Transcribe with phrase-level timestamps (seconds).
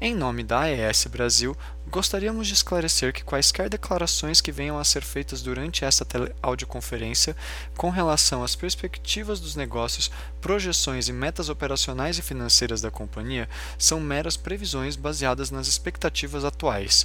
[0.00, 1.56] Em nome da AES Brasil,
[1.90, 6.06] gostaríamos de esclarecer que quaisquer declarações que venham a ser feitas durante esta
[6.40, 7.36] audioconferência
[7.76, 10.08] com relação às perspectivas dos negócios,
[10.40, 17.04] projeções e metas operacionais e financeiras da companhia são meras previsões baseadas nas expectativas atuais.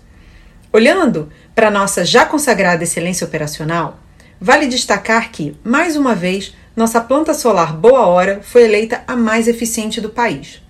[0.71, 3.99] Olhando para nossa já consagrada excelência operacional,
[4.39, 9.47] vale destacar que, mais uma vez, nossa planta solar Boa Hora foi eleita a mais
[9.47, 10.61] eficiente do país.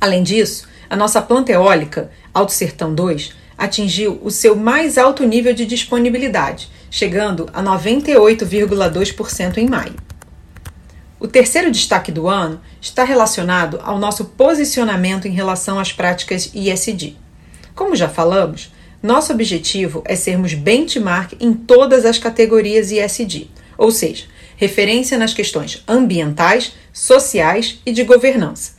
[0.00, 5.54] Além disso, a nossa planta eólica Alto Sertão 2 atingiu o seu mais alto nível
[5.54, 9.94] de disponibilidade, chegando a 98,2% em maio.
[11.22, 17.14] O terceiro destaque do ano está relacionado ao nosso posicionamento em relação às práticas ISD.
[17.76, 24.24] Como já falamos, nosso objetivo é sermos benchmark em todas as categorias ISD, ou seja,
[24.56, 28.72] referência nas questões ambientais, sociais e de governança.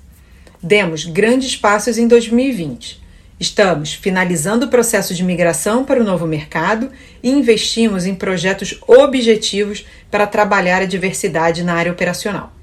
[0.61, 3.01] Demos grandes passos em 2020
[3.43, 6.89] Estamos finalizando o processo de migração para o novo mercado
[7.21, 12.53] e investimos em projetos objetivos para trabalhar a diversidade na área operacional.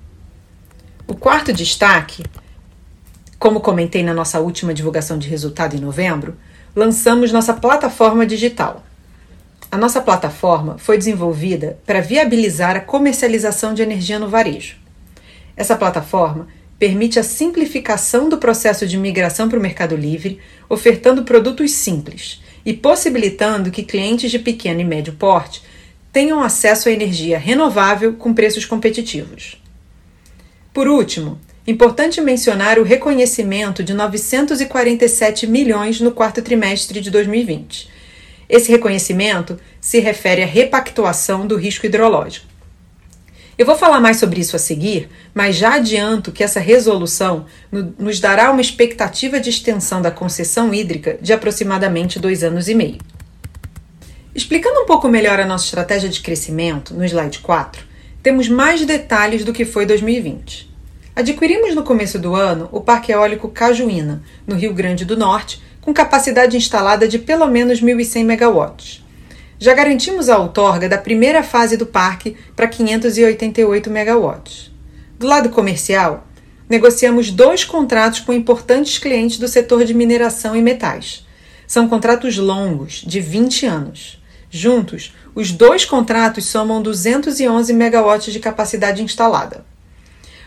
[1.07, 2.23] O quarto destaque,
[3.39, 6.35] como comentei na nossa última divulgação de resultado em novembro,
[6.75, 8.83] lançamos nossa plataforma digital.
[9.71, 14.77] A nossa plataforma foi desenvolvida para viabilizar a comercialização de energia no varejo.
[15.55, 16.49] Essa plataforma
[16.81, 22.73] permite a simplificação do processo de migração para o Mercado Livre, ofertando produtos simples e
[22.73, 25.63] possibilitando que clientes de pequeno e médio porte
[26.11, 29.61] tenham acesso à energia renovável com preços competitivos.
[30.73, 37.91] Por último, importante mencionar o reconhecimento de 947 milhões no quarto trimestre de 2020.
[38.49, 42.50] Esse reconhecimento se refere à repactuação do risco hidrológico.
[43.61, 48.19] Eu vou falar mais sobre isso a seguir, mas já adianto que essa resolução nos
[48.19, 52.97] dará uma expectativa de extensão da concessão hídrica de aproximadamente dois anos e meio.
[54.35, 57.85] Explicando um pouco melhor a nossa estratégia de crescimento, no slide 4,
[58.23, 60.67] temos mais detalhes do que foi 2020.
[61.15, 65.93] Adquirimos no começo do ano o Parque Eólico Cajuína, no Rio Grande do Norte, com
[65.93, 69.05] capacidade instalada de pelo menos 1.100 megawatts.
[69.61, 74.71] Já garantimos a outorga da primeira fase do parque para 588 megawatts.
[75.19, 76.27] Do lado comercial,
[76.67, 81.27] negociamos dois contratos com importantes clientes do setor de mineração e metais.
[81.67, 84.19] São contratos longos, de 20 anos.
[84.51, 89.63] Juntos, os dois contratos somam 211 megawatts de capacidade instalada.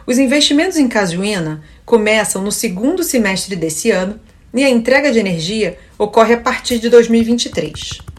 [0.08, 4.20] Os investimentos em Casuína começam no segundo semestre desse ano
[4.56, 8.13] e a entrega de energia ocorre a partir de 2023.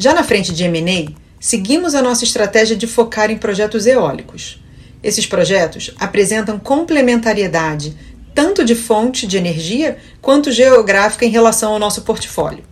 [0.00, 4.58] Já na frente de M&A, seguimos a nossa estratégia de focar em projetos eólicos.
[5.02, 7.94] Esses projetos apresentam complementariedade
[8.34, 12.64] tanto de fonte de energia quanto geográfica em relação ao nosso portfólio.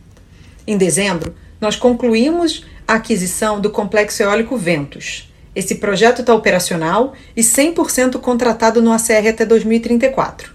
[0.67, 5.31] Em dezembro, nós concluímos a aquisição do complexo eólico Ventos.
[5.55, 10.51] Esse projeto está operacional e 100% contratado no ACR até 2034.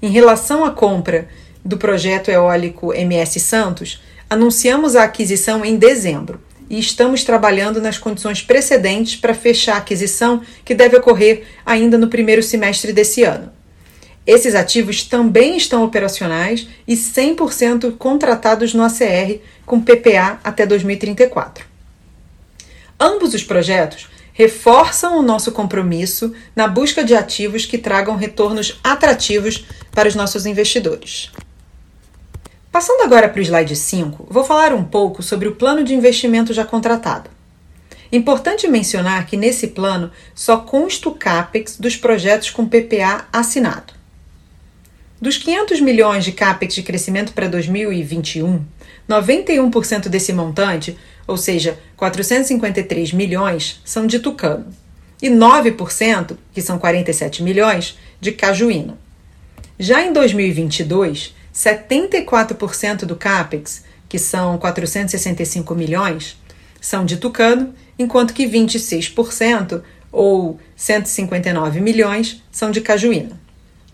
[0.00, 1.28] Em relação à compra
[1.62, 6.40] do projeto eólico MS Santos, anunciamos a aquisição em dezembro
[6.70, 12.06] e estamos trabalhando nas condições precedentes para fechar a aquisição que deve ocorrer ainda no
[12.06, 13.50] primeiro semestre desse ano.
[14.24, 21.64] Esses ativos também estão operacionais e 100% contratados no ACR com PPA até 2034.
[23.00, 29.66] Ambos os projetos reforçam o nosso compromisso na busca de ativos que tragam retornos atrativos
[29.90, 31.32] para os nossos investidores.
[32.72, 36.52] Passando agora para o slide 5, vou falar um pouco sobre o plano de investimento
[36.52, 37.28] já contratado.
[38.12, 43.92] Importante mencionar que nesse plano só consta o CAPEX dos projetos com PPA assinado.
[45.20, 48.64] Dos 500 milhões de CAPEX de crescimento para 2021,
[49.08, 50.96] 91% desse montante,
[51.26, 54.66] ou seja, 453 milhões, são de Tucano,
[55.20, 58.96] e 9%, que são 47 milhões, de Cajuína.
[59.76, 66.36] Já em 2022, 74% do CAPEX, que são 465 milhões,
[66.80, 73.40] são de Tucano, enquanto que 26%, ou 159 milhões, são de Cajuína.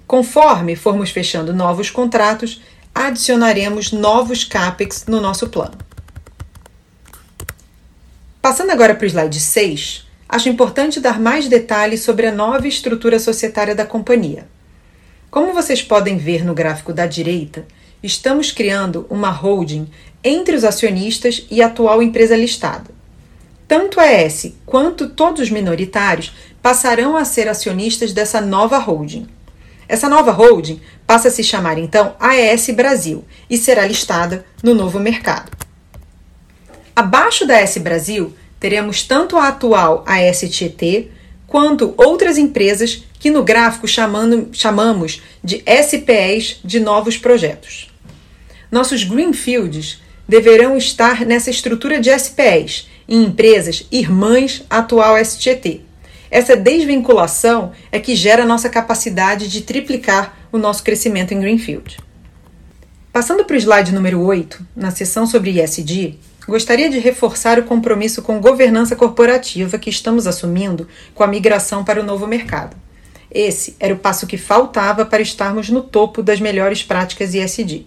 [0.07, 2.63] Conforme formos fechando novos contratos,
[2.95, 5.77] adicionaremos novos CAPEX no nosso plano.
[8.41, 13.19] Passando agora para o slide 6, acho importante dar mais detalhes sobre a nova estrutura
[13.19, 14.47] societária da companhia.
[15.37, 17.67] Como vocês podem ver no gráfico da direita,
[18.03, 19.87] estamos criando uma holding
[20.25, 22.91] entre os acionistas e a atual empresa listada.
[23.69, 29.27] Tanto a S quanto todos os minoritários passarão a ser acionistas dessa nova holding.
[29.87, 34.99] Essa nova holding passa a se chamar então AES Brasil e será listada no novo
[34.99, 35.53] mercado.
[36.97, 41.11] Abaixo da AES Brasil, teremos tanto a atual AES Tietê
[41.47, 47.91] quanto outras empresas que no gráfico chamando, chamamos de SPEs de novos projetos.
[48.71, 55.87] Nossos greenfields deverão estar nessa estrutura de SPEs em empresas irmãs atual STT,
[56.31, 61.99] essa desvinculação é que gera nossa capacidade de triplicar o nosso crescimento em Greenfield.
[63.13, 68.23] Passando para o slide número 8, na seção sobre ESG, gostaria de reforçar o compromisso
[68.23, 72.77] com governança corporativa que estamos assumindo com a migração para o novo mercado.
[73.31, 77.87] Esse era o passo que faltava para estarmos no topo das melhores práticas ESG.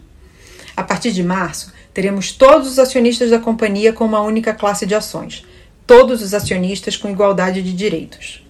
[0.76, 4.94] A partir de março, teremos todos os acionistas da companhia com uma única classe de
[4.94, 5.46] ações,
[5.88, 8.46] todos os acionistas com igualdade de direitos.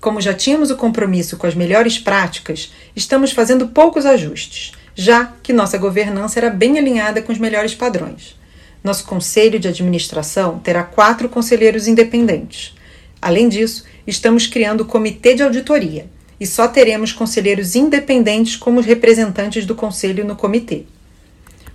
[0.00, 5.52] Como já tínhamos o compromisso com as melhores práticas, estamos fazendo poucos ajustes, já que
[5.52, 8.36] nossa governança era bem alinhada com os melhores padrões.
[8.82, 12.74] Nosso conselho de administração terá quatro conselheiros independentes.
[13.20, 16.06] Além disso, estamos criando o comitê de auditoria
[16.40, 20.84] e só teremos conselheiros independentes como representantes do conselho no comitê.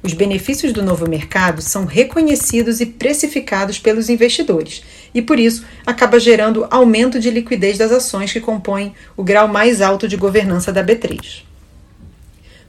[0.04, 4.84] Os benefícios do novo mercado são reconhecidos e precificados pelos investidores
[5.14, 9.82] e, por isso, acaba gerando aumento de liquidez das ações que compõem o grau mais
[9.82, 11.47] alto de governança da B3.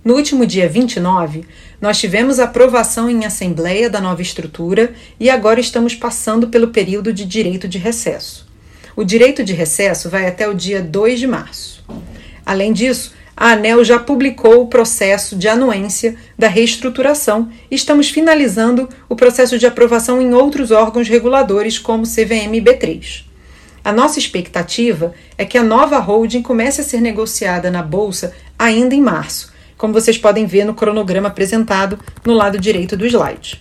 [0.04, 1.44] No último dia 29,
[1.80, 7.12] nós tivemos a aprovação em assembleia da nova estrutura e agora estamos passando pelo período
[7.12, 8.46] de direito de recesso.
[8.94, 11.84] O direito de recesso vai até o dia 2 de março.
[12.44, 18.88] Além disso, a ANEL já publicou o processo de anuência da reestruturação e estamos finalizando
[19.08, 23.22] o processo de aprovação em outros órgãos reguladores, como CVM e B3.
[23.84, 28.94] A nossa expectativa é que a nova holding comece a ser negociada na Bolsa ainda
[28.94, 29.47] em março,
[29.78, 33.60] como vocês podem ver no cronograma apresentado no lado direito do slide.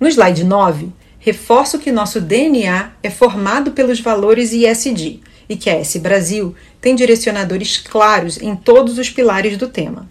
[0.00, 5.74] No slide 9, reforço que nosso DNA é formado pelos valores ISD e que a
[5.74, 10.08] S Brasil tem direcionadores claros em todos os pilares do tema.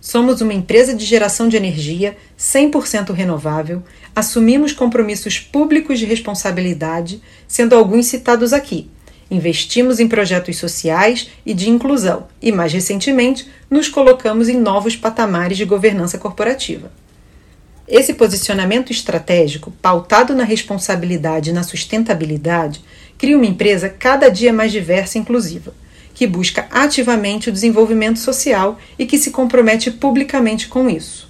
[0.00, 3.82] Somos uma empresa de geração de energia 100% renovável,
[4.14, 8.88] assumimos compromissos públicos de responsabilidade, sendo alguns citados aqui.
[9.30, 15.58] Investimos em projetos sociais e de inclusão, e mais recentemente, nos colocamos em novos patamares
[15.58, 16.90] de governança corporativa.
[17.86, 22.82] Esse posicionamento estratégico, pautado na responsabilidade e na sustentabilidade,
[23.18, 25.74] cria uma empresa cada dia mais diversa e inclusiva,
[26.14, 31.28] que busca ativamente o desenvolvimento social e que se compromete publicamente com isso.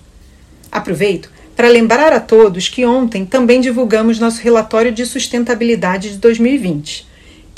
[0.71, 7.09] Aproveito para lembrar a todos que ontem também divulgamos nosso relatório de sustentabilidade de 2020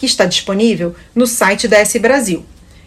[0.01, 2.43] que está disponível no site da S Brasil.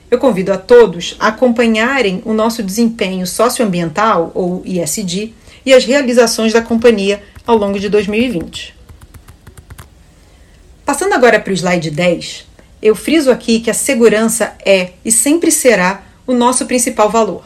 [0.09, 5.31] Eu convido a todos a acompanharem o nosso desempenho socioambiental, ou ISD,
[5.63, 8.73] e as realizações da companhia ao longo de 2020.
[10.83, 12.47] Passando agora para o slide 10,
[12.81, 17.45] eu friso aqui que a segurança é e sempre será o nosso principal valor.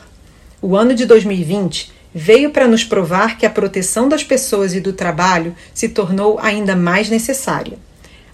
[0.62, 4.94] O ano de 2020 veio para nos provar que a proteção das pessoas e do
[4.94, 7.78] trabalho se tornou ainda mais necessária.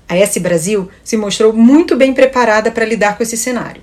[0.07, 3.81] A S Brasil se mostrou muito bem preparada para lidar com esse cenário.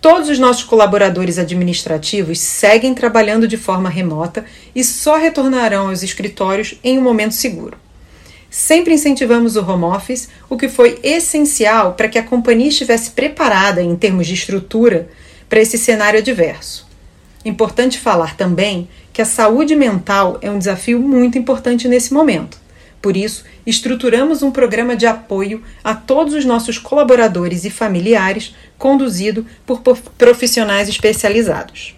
[0.00, 4.44] Todos os nossos colaboradores administrativos seguem trabalhando de forma remota
[4.74, 7.76] e só retornarão aos escritórios em um momento seguro.
[8.48, 13.82] Sempre incentivamos o home office, o que foi essencial para que a companhia estivesse preparada
[13.82, 15.08] em termos de estrutura
[15.48, 16.86] para esse cenário adverso.
[17.44, 22.58] Importante falar também que a saúde mental é um desafio muito importante nesse momento.
[23.08, 29.46] Por isso, estruturamos um programa de apoio a todos os nossos colaboradores e familiares, conduzido
[29.64, 31.96] por profissionais especializados.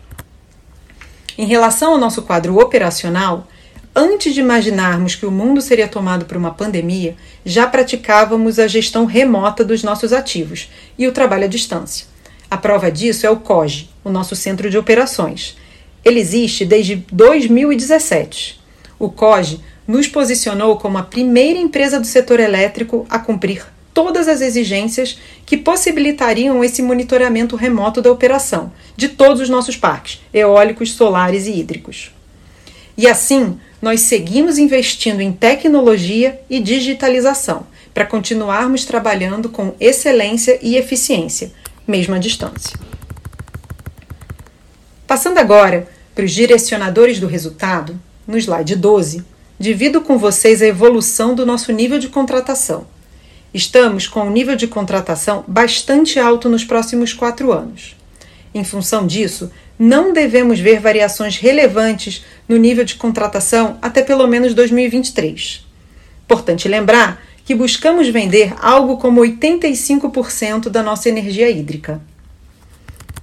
[1.37, 3.49] Em relação ao nosso quadro operacional,
[3.93, 9.05] antes de imaginarmos que o mundo seria tomado por uma pandemia, já praticávamos a gestão
[9.05, 12.07] remota dos nossos ativos e o trabalho à distância.
[12.49, 15.59] A prova disso é o COGE, o nosso centro de operações.
[16.05, 18.61] Ele existe desde 2017.
[18.97, 24.41] O COGE nos posicionou como a primeira empresa do setor elétrico a cumprir todas as
[24.41, 31.47] exigências que possibilitariam esse monitoramento remoto da operação de todos os nossos parques eólicos, solares
[31.47, 32.13] e hídricos.
[32.97, 40.77] E assim, nós seguimos investindo em tecnologia e digitalização para continuarmos trabalhando com excelência e
[40.77, 41.51] eficiência,
[41.87, 42.79] mesmo à distância.
[45.07, 49.25] Passando agora para os direcionadores do resultado, no slide 12,
[49.61, 52.87] divido com vocês a evolução do nosso nível de contratação.
[53.53, 57.95] Estamos com um nível de contratação bastante alto nos próximos quatro anos.
[58.55, 64.55] Em função disso, não devemos ver variações relevantes no nível de contratação até pelo menos
[64.55, 65.67] 2023.
[66.25, 72.01] Importante lembrar que buscamos vender algo como 85% da nossa energia hídrica.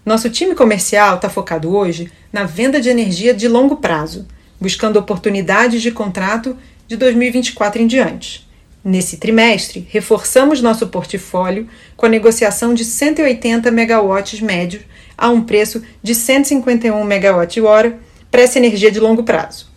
[0.06, 4.27] Nosso time comercial está focado hoje na venda de energia de longo prazo
[4.60, 8.48] buscando oportunidades de contrato de 2024 em diante.
[8.84, 14.84] Nesse trimestre, reforçamos nosso portfólio com a negociação de 180 megawatts médios
[15.18, 18.00] a um preço de 151 megawatt-hora
[18.30, 19.68] para essa energia de longo prazo.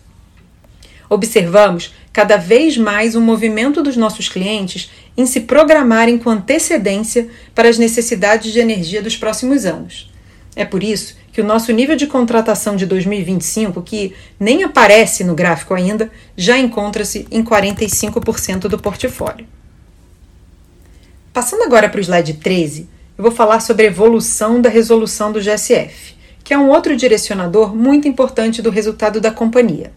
[1.09, 7.69] Observamos cada vez mais um movimento dos nossos clientes em se programarem com antecedência para
[7.69, 10.10] as necessidades de energia dos próximos anos.
[10.55, 15.33] É por isso que o nosso nível de contratação de 2025, que nem aparece no
[15.33, 19.47] gráfico ainda, já encontra-se em 45% do portfólio.
[21.31, 25.39] Passando agora para o slide 13, eu vou falar sobre a evolução da resolução do
[25.39, 29.93] GSF, que é um outro direcionador muito importante do resultado da companhia.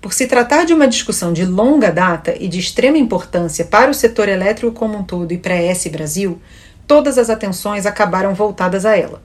[0.00, 3.94] Por se tratar de uma discussão de longa data e de extrema importância para o
[3.94, 6.40] setor elétrico como um todo e para a S Brasil,
[6.86, 9.22] todas as atenções acabaram voltadas a ela.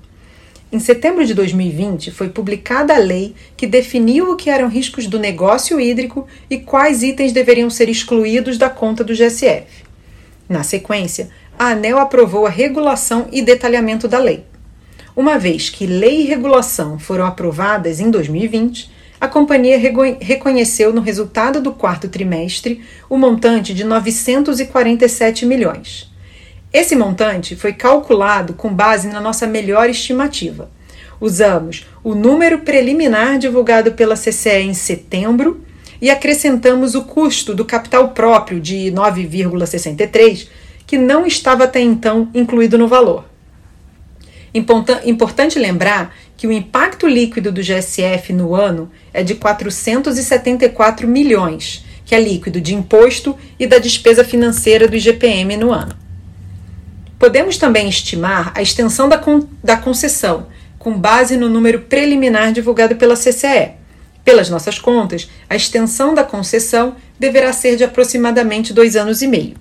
[0.71, 5.17] Em setembro de 2020, foi publicada a lei que definiu o que eram riscos do
[5.17, 9.65] negócio hídrico e quais itens deveriam ser excluídos da conta do GSF.
[10.47, 14.45] Na sequência, a ANEL aprovou a regulação e detalhamento da lei.
[15.15, 19.77] Uma vez que lei e regulação foram aprovadas em 2020, a companhia
[20.21, 26.08] reconheceu no resultado do quarto trimestre o montante de 947 milhões.
[26.71, 30.69] Esse montante foi calculado com base na nossa melhor estimativa.
[31.19, 35.61] Usamos o número preliminar divulgado pela CCE em setembro
[35.99, 40.47] e acrescentamos o custo do capital próprio de 9,63,
[40.85, 43.25] que não estava até então incluído no valor.
[44.53, 52.13] Importante lembrar que o impacto líquido do GSF no ano é de 474 milhões, que
[52.13, 56.08] é líquido de imposto e da despesa financeira do IGPM no ano.
[57.19, 60.47] Podemos também estimar a extensão da, con da concessão,
[60.79, 63.77] com base no número preliminar divulgado pela CCE,
[64.29, 69.55] Pelas nossas contas, a extensão da concessão deverá ser de aproximadamente dois anos e meio.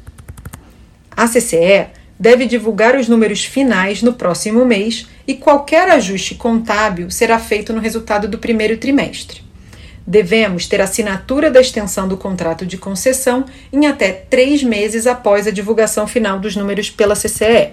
[1.10, 1.86] A CCE
[2.18, 7.80] deve divulgar os números finais no próximo mês e qualquer ajuste contábil será feito no
[7.80, 9.47] resultado do primeiro trimestre.
[10.08, 15.50] Devemos ter assinatura da extensão do contrato de concessão em até três meses após a
[15.50, 17.72] divulgação final dos números pela CCE.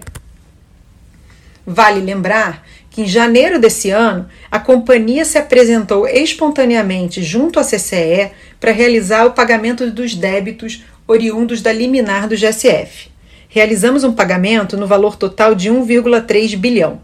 [1.65, 8.32] Vale lembrar que em janeiro desse ano, a companhia se apresentou espontaneamente junto à CCE
[8.60, 13.15] para realizar o pagamento dos débitos oriundos da liminar do GSF
[13.56, 17.00] realizamos um pagamento no valor total de 1,3 bilhão.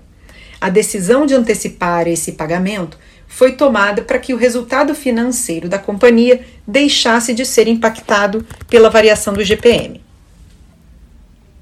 [0.60, 3.00] A decisão de antecipar esse pagamento
[3.32, 9.34] foi tomada para que o resultado financeiro da companhia deixasse de ser impactado pela variação
[9.34, 10.04] do GPM.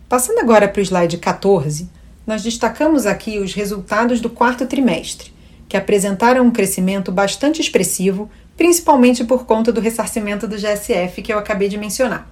[0.10, 1.88] Passando agora para o slide 14,
[2.26, 5.32] nós destacamos aqui os resultados do quarto trimestre,
[5.70, 11.38] que apresentaram um crescimento bastante expressivo, principalmente por conta do ressarcimento do GSF que eu
[11.38, 12.28] acabei de mencionar.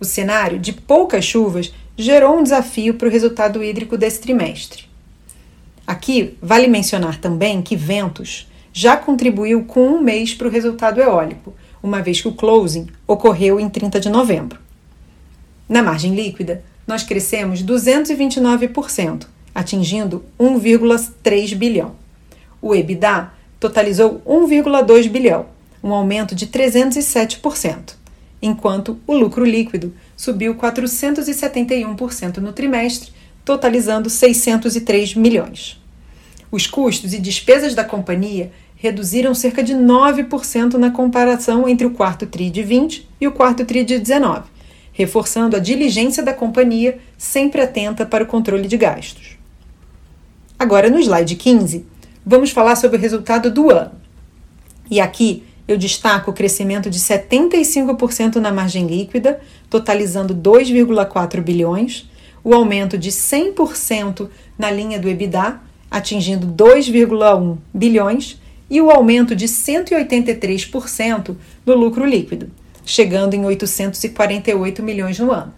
[0.00, 4.84] O cenário de poucas chuvas gerou um desafio para o resultado hídrico desse trimestre.
[5.86, 11.54] Aqui vale mencionar também que Ventos já contribuiu com um mês para o resultado eólico,
[11.82, 14.58] uma vez que o closing ocorreu em 30 de novembro.
[15.66, 21.92] Na margem líquida, nós crescemos 229%, atingindo 1,3 bilhão.
[22.60, 25.46] O EBITDA totalizou 1,2 bilhão,
[25.82, 28.04] um aumento de 307%
[28.44, 33.10] enquanto o lucro líquido subiu 471% no trimestre,
[33.42, 35.82] totalizando 603 milhões.
[36.50, 42.26] Os custos e despesas da companhia reduziram cerca de 9% na comparação entre o quarto
[42.26, 44.44] TRI de 20 e o quarto TRI de 19,
[44.92, 49.38] reforçando a diligência da companhia, sempre atenta para o controle de gastos.
[50.58, 51.84] Agora, no slide 15,
[52.24, 53.92] vamos falar sobre o resultado do ano.
[54.90, 59.40] E aqui eu destaco o crescimento de 75% na margem líquida,
[59.70, 62.08] totalizando 2,4 bilhões,
[62.42, 64.28] o aumento de 100%
[64.58, 65.58] na linha do EBITDA,
[65.90, 72.50] atingindo 2,1 bilhões, e o aumento de 183% no lucro líquido,
[72.84, 75.54] chegando em 848 milhões no ano.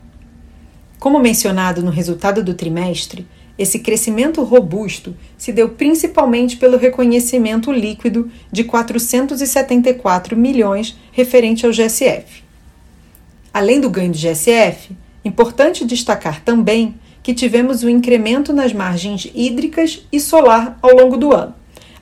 [0.99, 3.27] Como mencionado no resultado do trimestre,
[3.59, 12.45] esse crescimento robusto se deu principalmente pelo reconhecimento líquido de 474 milhões referente ao GSF.
[13.53, 20.07] Além do ganho do GSF, importante destacar também que tivemos um incremento nas margens hídricas
[20.13, 21.55] e solar ao longo do ano,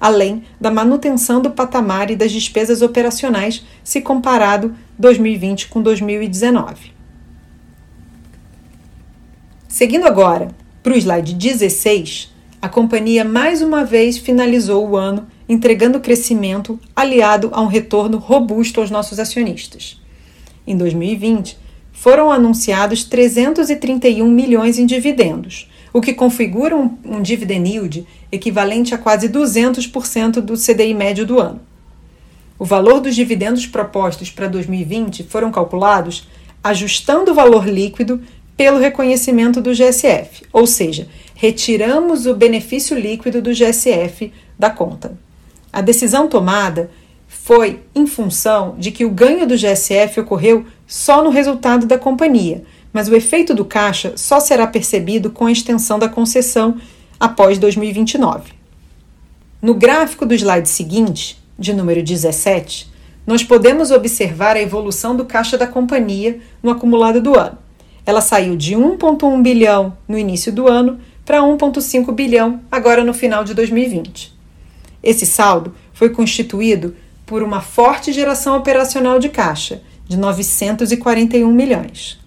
[0.05, 6.93] além da manutenção do patamar e das despesas operacionais se comparado 2020 com 2019.
[9.67, 10.49] Seguindo agora
[10.83, 17.49] para o slide 16, a companhia mais uma vez finalizou o ano entregando crescimento aliado
[17.51, 19.99] a um retorno robusto aos nossos acionistas.
[20.67, 21.57] Em 2020,
[21.93, 28.99] foram anunciados 331 milhões em dividendos, o que configura um, um dividend yield equivalente a
[28.99, 31.61] quase 200% do CDI médio do ano.
[32.59, 36.27] O valor dos dividendos propostos para 2020 foram calculados
[36.65, 38.21] ajustando o valor líquido
[38.57, 45.17] pelo reconhecimento do GSF, ou seja, retiramos o benefício líquido do GSF da conta.
[45.73, 46.91] A decisão tomada
[47.29, 52.65] foi em função de que o ganho do GSF ocorreu só no resultado da companhia,
[52.95, 56.77] mas o efeito do caixa só será percebido com a extensão da concessão
[57.19, 58.53] após 2029.
[59.61, 62.89] No gráfico do slide seguinte, de número 17,
[63.27, 67.59] nós podemos observar a evolução do caixa da companhia no acumulado do ano.
[68.07, 73.43] Ela saiu de 1,1 bilhão no início do ano para 1,5 bilhão agora no final
[73.43, 74.33] de 2020.
[75.03, 76.95] Esse saldo foi constituído
[77.27, 82.23] por uma forte geração operacional de caixa, de 941 milhões.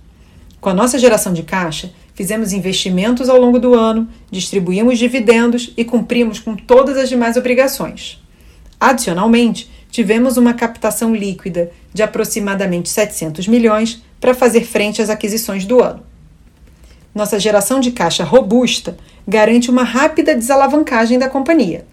[0.59, 5.85] Com a nossa geração de caixa, fizemos investimentos ao longo do ano, distribuímos dividendos e
[5.85, 8.21] cumprimos com todas as demais obrigações.
[8.79, 15.81] Adicionalmente, tivemos uma captação líquida de aproximadamente 700 milhões para fazer frente às aquisições do
[15.81, 16.01] ano.
[17.13, 21.85] Nossa geração de caixa robusta garante uma rápida desalavancagem da companhia,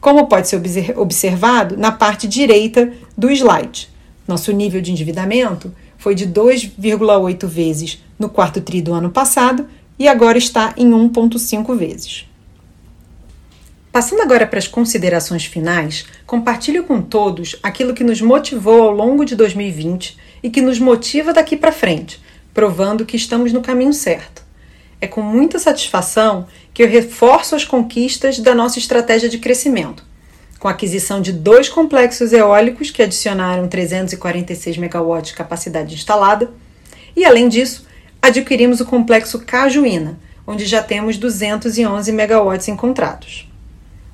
[0.00, 3.88] como pode ser observado na parte direita do slide.
[4.26, 9.66] Nosso nível de endividamento foi de 2,8 vezes no quarto tri do ano passado
[9.98, 12.26] e agora está em 1,5 vezes.
[13.90, 19.24] Passando agora para as considerações finais, compartilho com todos aquilo que nos motivou ao longo
[19.24, 22.20] de 2020 e que nos motiva daqui para frente,
[22.52, 24.42] provando que estamos no caminho certo.
[25.00, 30.06] É com muita satisfação que eu reforço as conquistas da nossa estratégia de crescimento.
[30.58, 36.50] com a aquisição de dois complexos eólicos que adicionaram 346 megawatts de capacidade instalada,
[37.14, 37.86] e além disso,
[38.20, 43.48] adquirimos o complexo Cajuína, onde já temos 211 megawatts encontrados.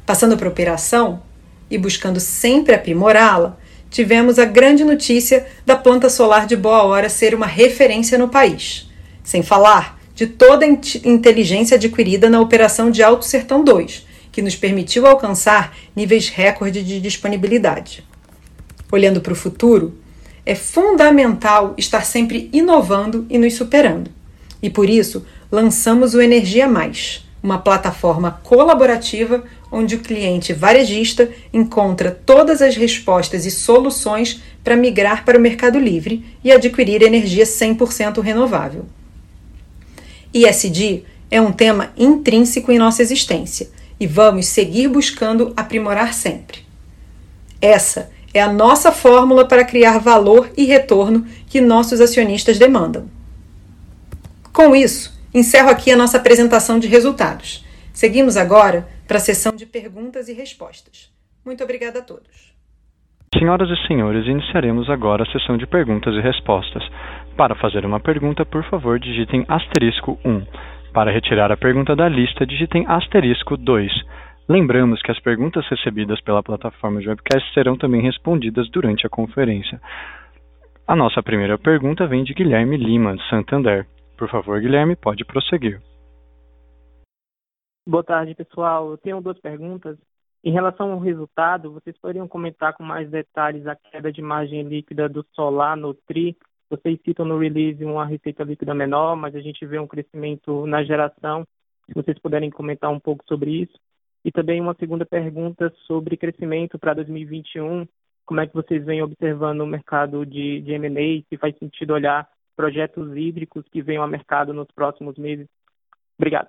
[0.05, 1.23] Passando para a operação
[1.71, 3.57] e buscando sempre aprimorá-la,
[3.91, 8.91] tivemos a grande notícia da planta solar de Boa Hora ser uma referência no país.
[9.23, 14.57] Sem falar de toda a inteligência adquirida na operação de Alto Sertão 2, que nos
[14.57, 18.05] permitiu alcançar níveis recorde de disponibilidade.
[18.91, 19.97] Olhando para o futuro,
[20.47, 24.11] é fundamental estar sempre inovando e nos superando.
[24.63, 32.11] E por isso, lançamos o Energia Mais, uma plataforma colaborativa onde o cliente varejista encontra
[32.11, 38.21] todas as respostas e soluções para migrar para o Mercado Livre e adquirir energia 100%
[38.21, 38.87] renovável.
[40.33, 46.59] ISD é um tema intrínseco em nossa existência e vamos seguir buscando aprimorar sempre.
[47.61, 53.09] Essa é a nossa fórmula para criar valor e retorno que nossos acionistas demandam.
[54.53, 57.65] Com isso, encerro aqui a nossa apresentação de resultados.
[57.93, 61.13] Seguimos agora para a sessão de perguntas e respostas.
[61.45, 62.53] Muito obrigada a todos.
[63.39, 66.83] Senhoras e senhores, iniciaremos agora a sessão de perguntas e respostas.
[67.37, 70.47] Para fazer uma pergunta, por favor, digitem asterisco 1.
[70.93, 73.91] Para retirar a pergunta da lista, digitem asterisco 2.
[74.49, 79.81] Lembramos que as perguntas recebidas pela plataforma de webcast serão também respondidas durante a conferência.
[80.87, 83.87] A nossa primeira pergunta vem de Guilherme Lima, de Santander.
[84.19, 85.81] Por favor, Guilherme, pode prosseguir.
[87.87, 88.91] Boa tarde, pessoal.
[88.91, 89.97] Eu tenho duas perguntas.
[90.43, 95.09] Em relação ao resultado, vocês poderiam comentar com mais detalhes a queda de margem líquida
[95.09, 96.37] do solar no TRI
[96.75, 100.83] vocês citam no release uma receita líquida menor, mas a gente vê um crescimento na
[100.83, 101.47] geração.
[101.87, 103.79] Se vocês puderem comentar um pouco sobre isso.
[104.25, 107.87] E também uma segunda pergunta sobre crescimento para 2021.
[108.25, 111.23] Como é que vocês vêm observando o mercado de, de M&A?
[111.29, 115.47] Se faz sentido olhar projetos hídricos que venham ao mercado nos próximos meses?
[116.17, 116.49] Obrigado.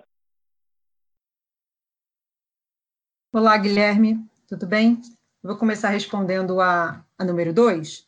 [3.33, 4.25] Olá, Guilherme.
[4.47, 5.01] Tudo bem?
[5.45, 8.07] vou começar respondendo a, a número 2.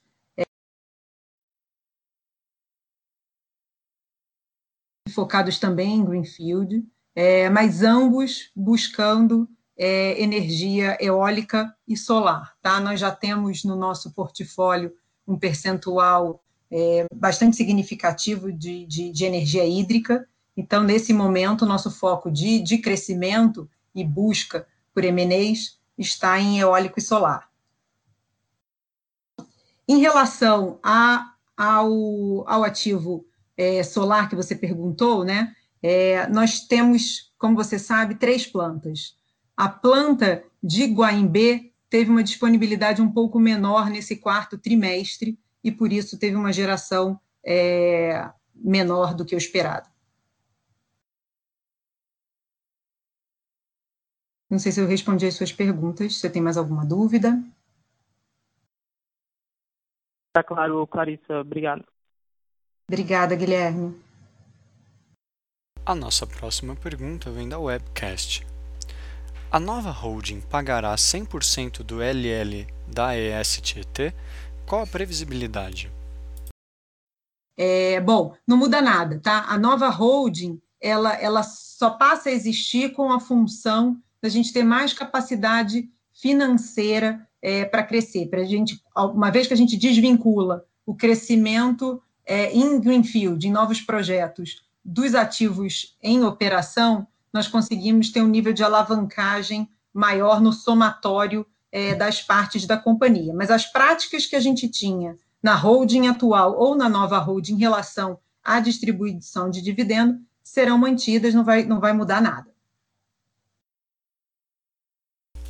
[5.13, 12.55] focados também em Greenfield, é, mas ambos buscando é, energia eólica e solar.
[12.61, 12.79] Tá?
[12.79, 14.93] Nós já temos no nosso portfólio
[15.27, 20.27] um percentual é, bastante significativo de, de, de, energia hídrica.
[20.55, 26.99] Então, nesse momento, nosso foco de, de crescimento e busca por MNEs está em eólico
[26.99, 27.47] e solar.
[29.87, 35.55] Em relação a, ao, ao ativo é, solar que você perguntou, né?
[35.81, 39.16] É, nós temos, como você sabe, três plantas.
[39.57, 45.91] A planta de Guaimbê teve uma disponibilidade um pouco menor nesse quarto trimestre e por
[45.91, 49.89] isso teve uma geração é, menor do que o esperado.
[54.47, 56.15] Não sei se eu respondi as suas perguntas.
[56.15, 57.43] Você tem mais alguma dúvida?
[60.29, 61.39] Está claro, Clarissa.
[61.39, 61.83] Obrigado.
[62.87, 63.99] Obrigada, Guilherme.
[65.85, 68.45] A nossa próxima pergunta vem da webcast.
[69.49, 74.13] A nova holding pagará 100% do LL da ESTT?
[74.65, 75.89] Qual a previsibilidade?
[77.57, 79.45] É, bom, não muda nada, tá?
[79.47, 84.63] A nova holding, ela, ela só passa a existir com a função da gente ter
[84.63, 90.65] mais capacidade financeira é, para crescer, para a gente, uma vez que a gente desvincula
[90.85, 98.21] o crescimento é, em Greenfield, em novos projetos, dos ativos em operação, nós conseguimos ter
[98.21, 103.33] um nível de alavancagem maior no somatório é, das partes da companhia.
[103.33, 107.59] Mas as práticas que a gente tinha na holding atual ou na nova holding em
[107.59, 112.49] relação à distribuição de dividendo serão mantidas, não vai, não vai mudar nada.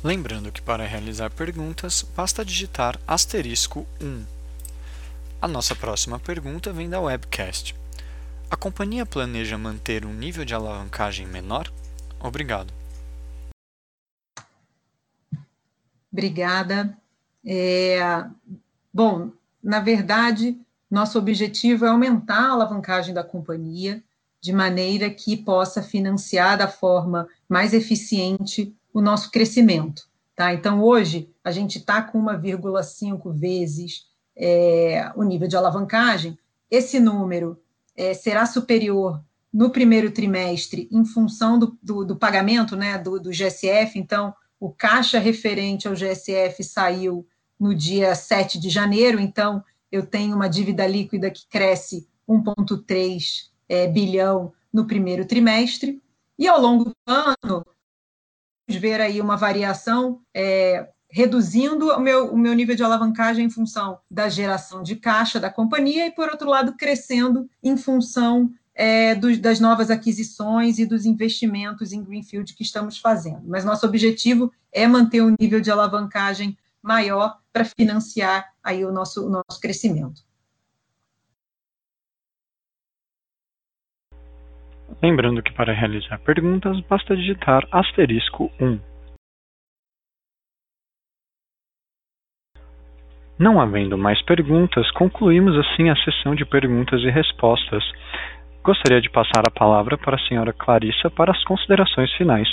[0.02, 4.24] Lembrando que para realizar perguntas, basta digitar asterisco 1.
[5.40, 7.74] A nossa próxima pergunta vem da webcast.
[8.50, 11.70] A companhia planeja manter um nível de alavancagem menor?
[12.18, 12.72] Obrigado.
[16.10, 16.96] Obrigada.
[17.44, 18.00] É,
[18.92, 19.30] bom,
[19.62, 20.58] na verdade,
[20.90, 24.02] nosso objetivo é aumentar a alavancagem da companhia
[24.40, 30.08] de maneira que possa financiar da forma mais eficiente o nosso crescimento.
[30.34, 30.54] Tá?
[30.54, 36.38] Então, hoje, a gente está com 1,5 vezes é, o nível de alavancagem,
[36.70, 37.60] esse número
[37.98, 39.20] é, será superior
[39.52, 44.70] no primeiro trimestre em função do, do, do pagamento né, do, do, GSF, então o
[44.70, 47.26] caixa referente ao GSF saiu
[47.58, 53.88] no dia 7 de janeiro, então eu tenho uma dívida líquida que cresce 1,3 é,
[53.88, 56.00] bilhão no primeiro trimestre,
[56.38, 57.34] e ao longo do ano,
[58.68, 63.50] vamos ver aí uma variação é, reduzindo o meu, o meu nível de alavancagem em
[63.50, 69.14] função da geração de caixa da companhia e, por outro lado, crescendo em função é,
[69.14, 73.42] dos, das novas aquisições e dos investimentos em Greenfield que estamos fazendo.
[73.46, 79.26] Mas nosso objetivo é manter um nível de alavancagem maior para financiar aí o nosso,
[79.26, 80.22] o nosso crescimento.
[85.02, 88.97] Lembrando que para realizar perguntas basta digitar asterisco 1.
[93.38, 97.84] Não havendo mais perguntas, concluímos assim a sessão de perguntas e respostas.
[98.64, 102.48] Gostaria de passar a palavra para a senhora Clarissa para as considerações finais.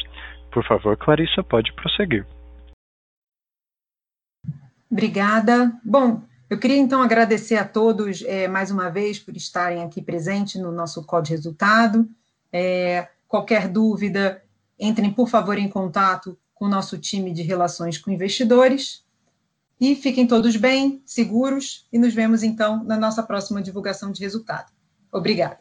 [0.51, 2.25] Por favor, Clarissa, pode prosseguir.
[4.89, 5.73] Obrigada.
[5.83, 10.61] Bom, eu queria então agradecer a todos é, mais uma vez por estarem aqui presentes
[10.61, 12.07] no nosso Código Resultado.
[12.53, 14.41] É, qualquer dúvida,
[14.79, 19.04] entrem por favor em contato com o nosso time de relações com investidores.
[19.79, 24.71] E fiquem todos bem, seguros, e nos vemos então na nossa próxima divulgação de resultado.
[25.11, 25.59] Obrigada.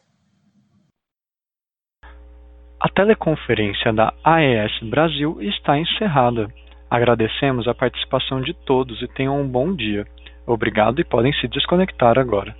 [2.80, 6.48] A teleconferência da AES Brasil está encerrada.
[6.90, 10.06] Agradecemos a participação de todos e tenham um bom dia.
[10.46, 12.54] Obrigado e podem se desconectar agora.